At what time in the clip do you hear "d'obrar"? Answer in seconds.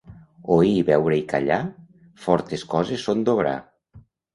3.27-3.59